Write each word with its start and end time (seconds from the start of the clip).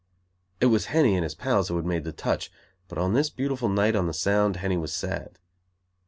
It 0.59 0.65
was 0.65 0.87
Henny 0.87 1.13
and 1.13 1.23
his 1.23 1.35
pals 1.35 1.67
who 1.67 1.75
had 1.75 1.85
made 1.85 2.05
the 2.05 2.11
touch, 2.11 2.51
but 2.87 2.97
on 2.97 3.13
this 3.13 3.29
beautiful 3.29 3.69
night 3.69 3.95
on 3.95 4.07
the 4.07 4.15
Sound, 4.15 4.55
Henny 4.55 4.75
was 4.75 4.91
sad. 4.95 5.37